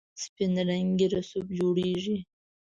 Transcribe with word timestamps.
سپین 0.23 0.53
رنګی 0.67 1.07
رسوب 1.13 1.47
جوړیږي. 1.57 2.17